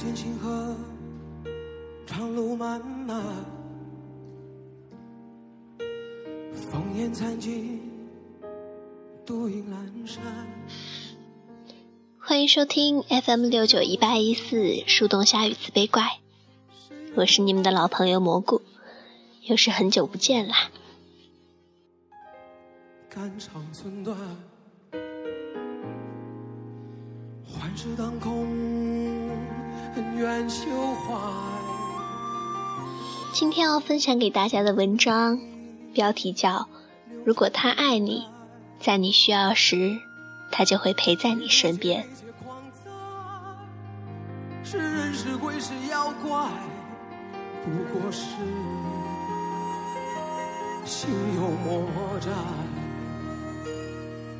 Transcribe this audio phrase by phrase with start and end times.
[0.00, 0.74] 见星河，
[2.06, 3.22] 长路漫漫，
[6.54, 7.78] 烽烟残尽，
[9.26, 10.22] 独影阑珊。
[12.18, 16.20] 欢迎收听 FM 六九一八一四树洞下雨慈悲怪，
[17.14, 18.62] 我是你们的老朋友蘑菇，
[19.42, 20.70] 又是很久不见啦。
[23.10, 24.16] 肝肠寸断，
[27.44, 28.99] 幻世当空，
[33.32, 35.40] 今天要分享给大家的文章，
[35.92, 36.50] 标题叫
[37.24, 38.26] 《如果他爱你，
[38.78, 39.96] 在你需要时，
[40.52, 42.04] 他就会陪在你身边》。
[44.62, 46.48] 是人是鬼是妖怪，
[47.64, 48.26] 不过是
[50.84, 51.82] 心有魔
[52.20, 52.30] 债。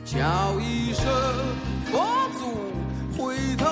[0.04, 1.04] 叫一声
[1.86, 2.04] 佛
[2.38, 3.64] 祖回头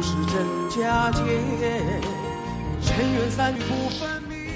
[0.00, 1.20] 恶浮世真假界，
[2.82, 4.48] 尘缘三缕不分明。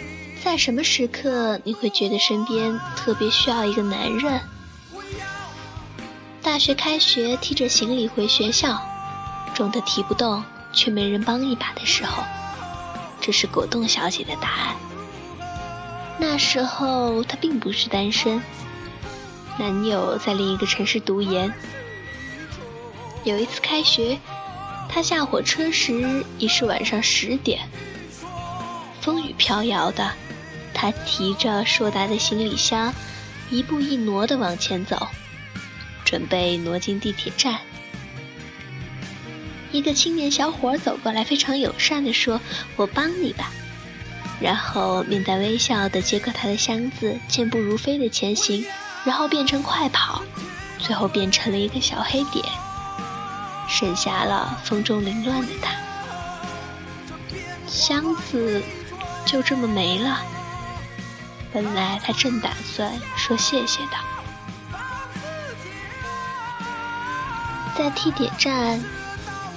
[0.42, 4.40] 在什么时刻你会觉得身边特别需要一个男人？
[6.42, 8.80] 大学开学，提着行李回学校，
[9.54, 12.22] 重的提不动，却没人帮一把的时候，
[13.20, 14.76] 这是果冻小姐的答案。
[16.18, 18.40] 那时候她并不是单身，
[19.58, 21.52] 男友在另一个城市读研。
[23.24, 24.18] 有一次开学，
[24.94, 27.68] 他下火车时已是晚上十点，
[29.00, 30.12] 风雨飘摇的。
[30.72, 32.94] 他提着硕大的行李箱，
[33.50, 35.08] 一步一挪地往前走，
[36.04, 37.58] 准备挪进地铁站。
[39.72, 42.40] 一个青年小伙走过来，非常友善地说
[42.76, 43.50] ：“我帮你吧。”
[44.40, 48.64] 然后面带微笑地接过他的箱子，健步如飞地前行，
[49.04, 50.22] 然后变成快跑，
[50.78, 52.44] 最后变成了一个小黑点，
[53.84, 55.74] 剩下了风中凌乱的他。
[57.68, 58.62] 箱子
[59.26, 60.22] 就这么没了。
[61.52, 63.90] 本来他正打算说谢谢的，
[67.76, 68.82] 在地铁站，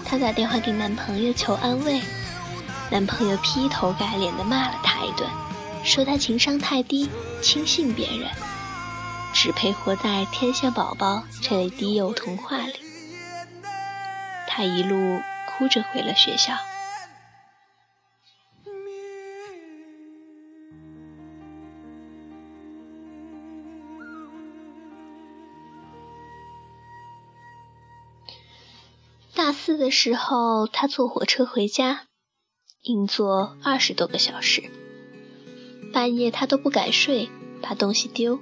[0.04, 2.02] 她打电话给男朋友求安慰，
[2.92, 5.26] 男朋友劈头盖脸的骂了她一顿，
[5.86, 7.10] 说她情商太低，
[7.42, 8.30] 轻信别人，
[9.34, 12.87] 只配活在天线宝宝这类低幼童话里。
[14.58, 16.56] 他一路哭着回了学校。
[29.36, 32.08] 大四的时候，他坐火车回家，
[32.82, 34.72] 硬坐二十多个小时。
[35.94, 37.30] 半夜他都不敢睡，
[37.62, 38.40] 怕东西丢。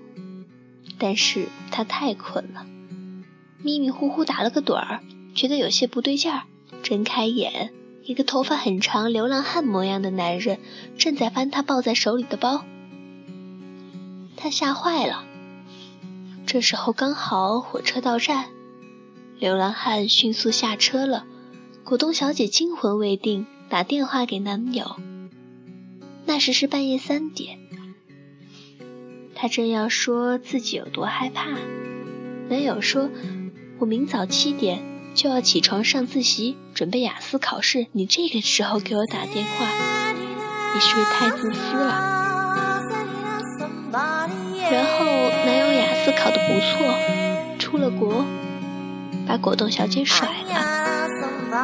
[0.97, 2.65] 但是他太困了，
[3.61, 5.03] 迷迷糊糊打了个盹儿，
[5.35, 6.43] 觉得有些不对劲儿。
[6.81, 7.71] 睁开眼，
[8.03, 10.59] 一个头发很长、流浪汉模样的男人
[10.97, 12.63] 正在翻他抱在手里的包。
[14.35, 15.25] 他吓坏了。
[16.45, 18.45] 这时候刚好火车到站。
[19.37, 21.25] 流浪汉迅速下车了，
[21.83, 24.95] 果冻小姐惊魂未定，打电话给男友。
[26.25, 27.59] 那时是半夜三点，
[29.35, 31.49] 她正要说自己有多害怕，
[32.47, 33.09] 男友说
[33.79, 34.81] ：“我明早七点
[35.15, 39.65] 就要起床上自习，准备雅思考试，你这个时候给我打电话，
[40.73, 42.13] 你是不是太自私了？”
[44.69, 45.05] 然后
[45.45, 46.93] 男友雅思考得不错，
[47.57, 48.25] 出了国。
[49.25, 51.55] 把果冻小姐甩了，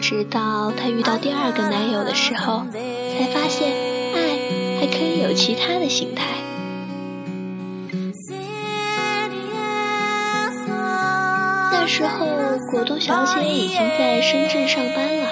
[0.00, 3.70] 直到她遇到第二个男友的时候，才发现
[4.14, 6.24] 爱还可以有其他的形态。
[11.84, 12.24] 那时候，
[12.70, 15.28] 果冻小姐已经在深圳上班了，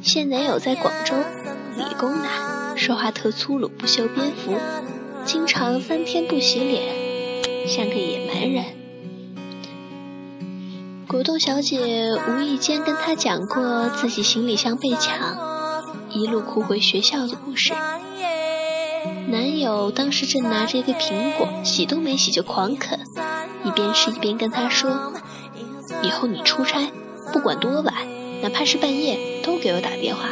[0.00, 1.16] 现男友在广州，
[1.76, 4.56] 理工男，说话特粗鲁，不修边幅，
[5.24, 7.66] 经常三天不洗脸。
[7.66, 8.64] 像个野蛮人。
[11.08, 15.36] 果冻小姐无意间跟他讲过自己行李箱被抢，
[16.10, 17.74] 一路哭回学校的故事。
[19.26, 23.00] 男友当时正拿着一个苹果，洗都没洗就狂啃，
[23.64, 25.12] 一边吃一边跟她说
[26.04, 26.90] ：“以后你出差，
[27.32, 27.94] 不管多晚，
[28.42, 30.28] 哪怕是半夜，都给我打电话，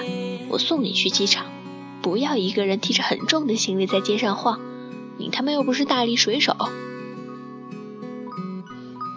[0.48, 1.46] 我送你去机场。
[2.02, 4.60] 不要一个人提着很重的行李在街上晃，
[5.16, 6.54] 你他妈又不是大力水手。”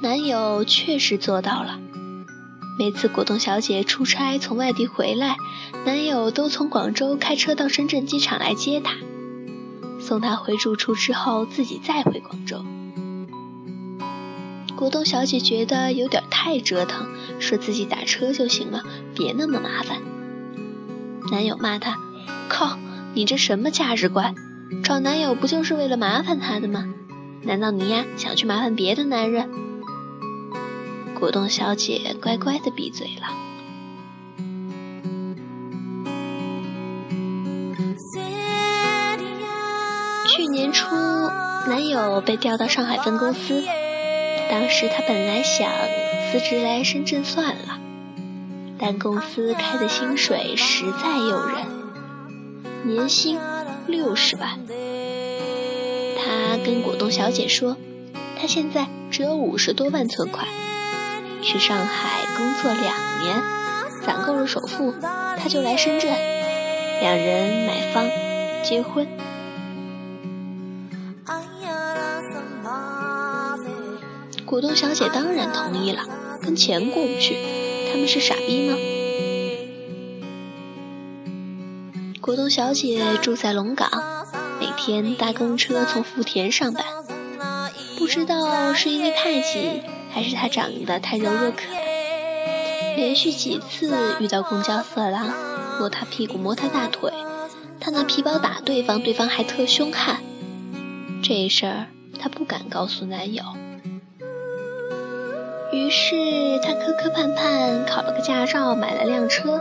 [0.01, 1.79] 男友确实做到了，
[2.79, 5.35] 每次果冻小姐出差从外地回来，
[5.85, 8.95] 男友都从广州开车到深圳机场来接她，
[10.05, 12.63] 送她回住处之后，自己再回广州。
[14.75, 17.07] 果冻小姐觉得有点太折腾，
[17.39, 18.83] 说自己打车就行了，
[19.15, 20.01] 别那么麻烦。
[21.31, 21.97] 男友骂她
[22.47, 22.77] ：“靠，
[23.15, 24.35] 你这什么价值观？
[24.83, 26.85] 找男友不就是为了麻烦他的吗？
[27.41, 29.49] 难道你呀想去麻烦别的男人？”
[31.19, 33.27] 果冻小姐乖乖的闭嘴了。
[41.75, 43.61] 男友被调到上海分公司。
[44.49, 45.69] 当时他本来想
[46.31, 47.81] 辞职来深圳算了，
[48.79, 51.57] 但公司开的薪水实在诱人，
[52.85, 53.37] 年薪
[53.87, 54.51] 六十万。
[56.17, 57.75] 他跟果冻小姐说，
[58.39, 60.47] 他现在只有五十多万存款，
[61.41, 63.43] 去上海工作两年，
[64.05, 66.09] 攒够了首付，他就来深圳，
[67.01, 68.09] 两人买房
[68.63, 69.05] 结婚。
[74.55, 76.03] 果冻小姐当然同意了，
[76.41, 77.35] 跟钱过不去，
[77.91, 78.77] 他们是傻逼吗？
[82.21, 83.91] 果冻小姐住在龙岗，
[84.57, 86.85] 每天搭公车从福田上班。
[87.99, 95.33] 不知道是因为太挤，还是她长得太柔弱可爱，连续几次遇到公交色狼，
[95.81, 97.11] 摸她屁股摸她大腿，
[97.81, 100.21] 她拿皮包打对方，对方还特凶悍。
[101.21, 101.87] 这事儿
[102.17, 103.43] 她不敢告诉男友。
[105.75, 106.15] 于是
[106.63, 109.59] 他磕磕绊绊考了个驾照，买了辆车。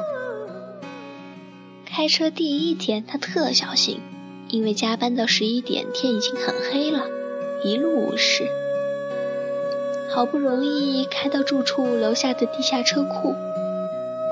[1.84, 4.00] 开车第一天，他特小心，
[4.48, 7.08] 因为加班到十一点，天已经很黑了，
[7.64, 8.46] 一路无事。
[10.14, 13.34] 好不容易开到住处楼下的地下车库，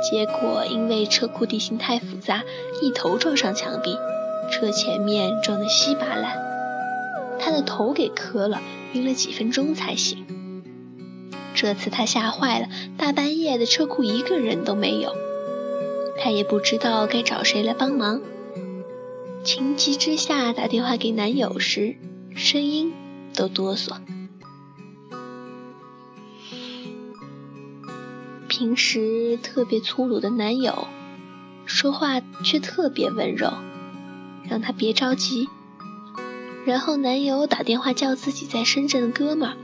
[0.09, 2.45] 结果因为车库地形太复杂，
[2.81, 3.99] 一头撞上墙壁，
[4.53, 6.39] 车前面撞得稀巴烂，
[7.41, 8.61] 他的头给磕了，
[8.93, 10.25] 晕了几分钟才醒。
[11.63, 12.67] 这次他吓坏了，
[12.99, 15.15] 大半夜的车库一个人都没有，
[16.19, 18.21] 他也不知道该找谁来帮忙。
[19.45, 21.95] 情急之下打电话给男友时，
[22.35, 22.93] 声音
[23.33, 23.93] 都哆嗦。
[28.49, 30.89] 平时特别粗鲁的男友，
[31.65, 33.53] 说话却特别温柔，
[34.51, 35.49] 让他别着急。
[36.67, 39.57] 然后男友打电话叫自己在深圳的哥们儿。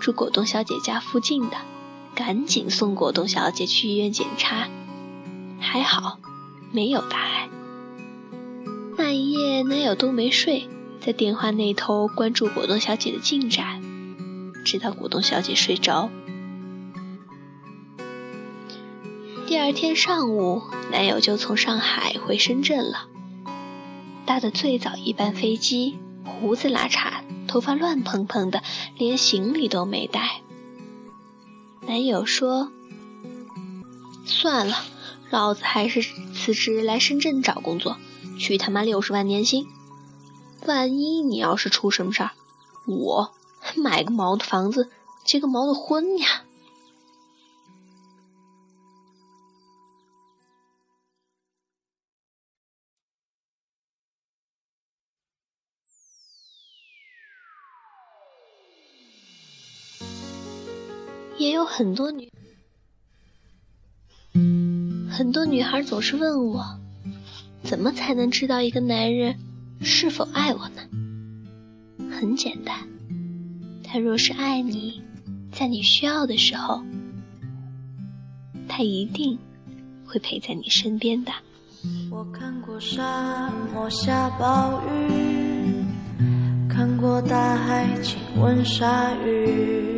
[0.00, 1.56] 住果冻小姐家附近的，
[2.14, 4.68] 赶紧送果冻小姐去医院检查，
[5.60, 6.18] 还好
[6.72, 7.48] 没有大碍。
[8.96, 10.68] 那一夜，男友都没睡，
[11.00, 13.82] 在电话那头关注果冻小姐的进展，
[14.64, 16.10] 直到果冻小姐睡着。
[19.46, 23.06] 第二天上午，男友就从上海回深圳了，
[24.26, 27.17] 搭的最早一班飞机，胡子拉碴。
[27.48, 28.62] 头发乱蓬蓬的，
[28.96, 30.42] 连行李都没带。
[31.80, 32.70] 男友说
[34.24, 34.76] ：“算了，
[35.30, 36.02] 老子还是
[36.34, 37.96] 辞职来深圳找工作，
[38.38, 39.66] 去他妈六十万年薪。
[40.66, 42.30] 万一你要是出什么事儿，
[42.86, 43.32] 我
[43.76, 44.90] 买个毛的房子，
[45.24, 46.44] 结个毛的婚呀！”
[61.78, 62.28] 很多女，
[65.08, 66.80] 很多女孩总是问我，
[67.62, 69.36] 怎么才能知道一个男人
[69.80, 70.82] 是否爱我呢？
[72.10, 72.76] 很简单，
[73.84, 75.04] 他若是爱你，
[75.52, 76.82] 在你需要的时候，
[78.66, 79.38] 他一定
[80.04, 81.30] 会陪在你身边的。
[82.10, 85.84] 我看过沙漠下暴雨，
[86.68, 89.97] 看过大海亲吻鲨鱼。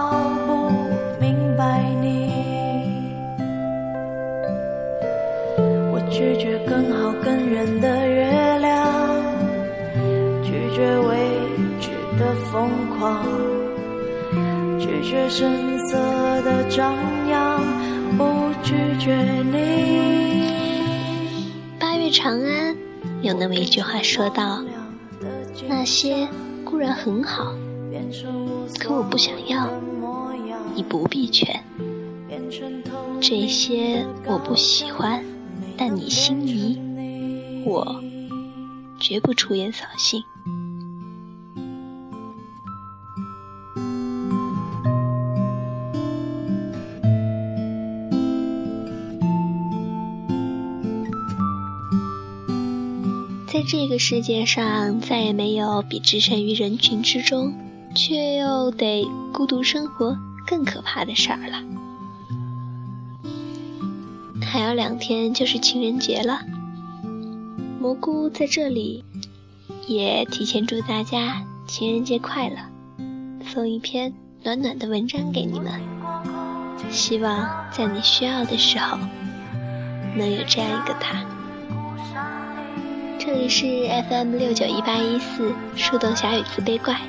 [14.79, 15.97] 拒绝声色
[16.41, 16.95] 的张
[17.29, 17.61] 扬，
[18.17, 19.15] 不拒绝
[19.51, 20.51] 你。
[21.79, 22.75] 八月长安
[23.21, 24.63] 有那么一句话说道
[25.67, 26.27] ：“那些
[26.63, 27.53] 固然很好，
[28.79, 29.69] 可我不想要，
[30.75, 31.63] 你不必劝。
[33.19, 35.23] 这些我不喜欢，
[35.77, 36.79] 但你心仪，
[37.65, 38.01] 我
[38.99, 40.23] 绝不出言扫兴。”
[53.61, 57.53] 在这个世界上，再也没有比置身于人群之中，
[57.93, 61.63] 却又得孤独生活更可怕的事儿了。
[64.41, 66.41] 还有两天就是情人节了，
[67.79, 69.05] 蘑菇在这里
[69.85, 72.55] 也提前祝大家情人节快乐，
[73.45, 75.71] 送一篇暖暖的文章给你们，
[76.89, 78.97] 希望在你需要的时候，
[80.17, 81.23] 能有这样一个他。
[83.23, 83.67] 这里是
[84.09, 86.99] FM 六九一八一四树洞侠与自卑怪，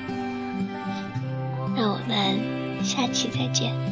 [1.75, 3.91] 那我们下期再见。